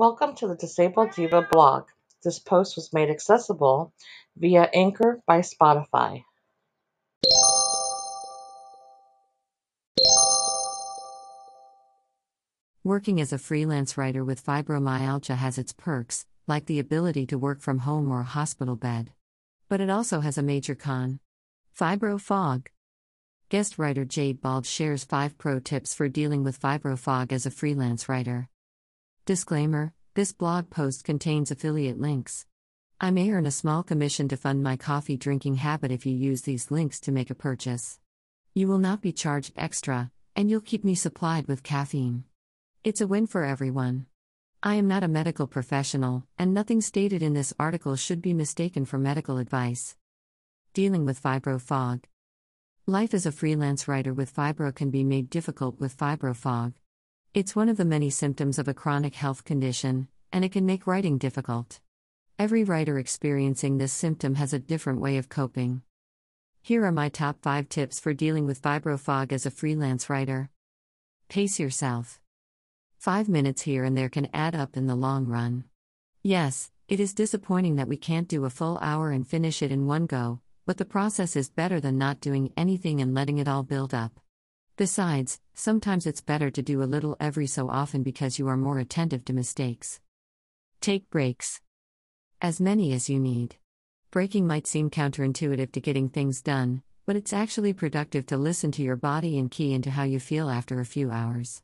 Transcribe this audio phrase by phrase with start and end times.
[0.00, 1.88] Welcome to the Disabled Diva blog.
[2.24, 3.92] This post was made accessible
[4.34, 6.24] via Anchor by Spotify.
[12.82, 17.60] Working as a freelance writer with fibromyalgia has its perks, like the ability to work
[17.60, 19.12] from home or a hospital bed.
[19.68, 21.20] But it also has a major con
[21.78, 22.70] fibro fog.
[23.50, 27.50] Guest writer Jade Bald shares 5 pro tips for dealing with fibro fog as a
[27.50, 28.48] freelance writer.
[29.30, 32.46] Disclaimer this blog post contains affiliate links.
[33.00, 36.42] I may earn a small commission to fund my coffee drinking habit if you use
[36.42, 38.00] these links to make a purchase.
[38.54, 42.24] You will not be charged extra, and you'll keep me supplied with caffeine.
[42.82, 44.06] It's a win for everyone.
[44.64, 48.84] I am not a medical professional, and nothing stated in this article should be mistaken
[48.84, 49.94] for medical advice.
[50.74, 52.08] Dealing with fibro fog.
[52.84, 56.72] Life as a freelance writer with fibro can be made difficult with fibro fog.
[57.32, 60.88] It's one of the many symptoms of a chronic health condition, and it can make
[60.88, 61.78] writing difficult.
[62.40, 65.82] Every writer experiencing this symptom has a different way of coping.
[66.60, 70.50] Here are my top 5 tips for dealing with fibro fog as a freelance writer.
[71.28, 72.18] Pace yourself.
[72.98, 75.62] 5 minutes here and there can add up in the long run.
[76.24, 79.86] Yes, it is disappointing that we can't do a full hour and finish it in
[79.86, 83.62] one go, but the process is better than not doing anything and letting it all
[83.62, 84.18] build up.
[84.80, 88.78] Besides, sometimes it's better to do a little every so often because you are more
[88.78, 90.00] attentive to mistakes.
[90.80, 91.60] Take breaks.
[92.40, 93.56] As many as you need.
[94.10, 98.82] Breaking might seem counterintuitive to getting things done, but it's actually productive to listen to
[98.82, 101.62] your body and key into how you feel after a few hours.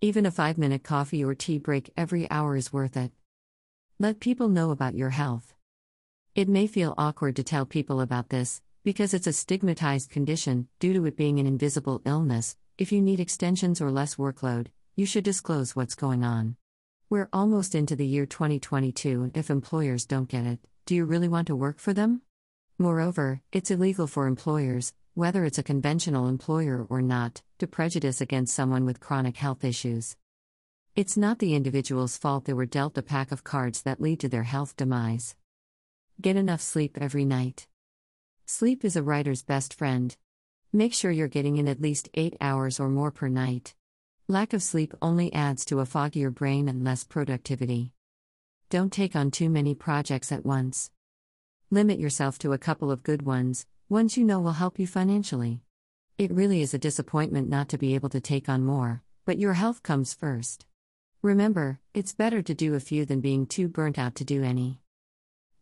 [0.00, 3.12] Even a five minute coffee or tea break every hour is worth it.
[3.98, 5.52] Let people know about your health.
[6.34, 10.92] It may feel awkward to tell people about this, because it's a stigmatized condition, due
[10.92, 15.24] to it being an invisible illness, if you need extensions or less workload, you should
[15.24, 16.54] disclose what's going on.
[17.08, 21.28] We're almost into the year 2022, and if employers don't get it, do you really
[21.28, 22.20] want to work for them?
[22.76, 28.54] Moreover, it's illegal for employers, whether it's a conventional employer or not, to prejudice against
[28.54, 30.14] someone with chronic health issues.
[30.94, 34.28] It's not the individual's fault they were dealt a pack of cards that lead to
[34.28, 35.36] their health demise.
[36.20, 37.66] Get enough sleep every night.
[38.46, 40.14] Sleep is a writer's best friend.
[40.70, 43.74] Make sure you're getting in at least 8 hours or more per night.
[44.28, 47.92] Lack of sleep only adds to a foggier brain and less productivity.
[48.68, 50.90] Don't take on too many projects at once.
[51.70, 55.62] Limit yourself to a couple of good ones, ones you know will help you financially.
[56.18, 59.54] It really is a disappointment not to be able to take on more, but your
[59.54, 60.66] health comes first.
[61.22, 64.80] Remember, it's better to do a few than being too burnt out to do any.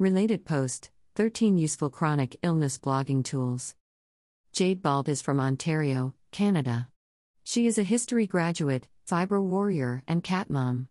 [0.00, 3.75] Related post 13 Useful Chronic Illness Blogging Tools.
[4.55, 6.89] Jade Bald is from Ontario, Canada.
[7.45, 10.89] She is a history graduate, fibro warrior, and cat mom.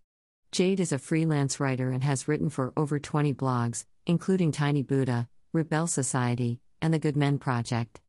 [0.52, 5.28] Jade is a freelance writer and has written for over 20 blogs, including Tiny Buddha,
[5.54, 8.00] Rebel Society, and the Good Men Project.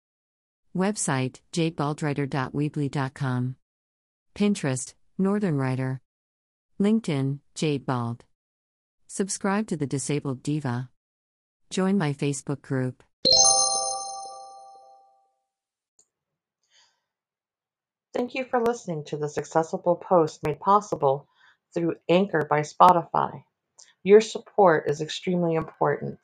[0.76, 3.56] Website jadebaldwriter.weebly.com.
[4.34, 6.02] Pinterest, Northern Writer.
[6.78, 8.26] LinkedIn, Jade Bald.
[9.06, 10.90] Subscribe to the Disabled Diva.
[11.72, 13.02] Join my Facebook group.
[18.12, 21.26] Thank you for listening to this accessible post made possible
[21.72, 23.42] through Anchor by Spotify.
[24.02, 26.18] Your support is extremely important.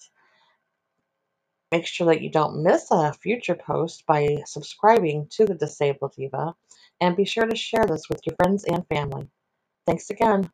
[1.72, 6.54] Make sure that you don't miss a future post by subscribing to the Disabled Diva,
[7.00, 9.30] and be sure to share this with your friends and family.
[9.86, 10.50] Thanks again.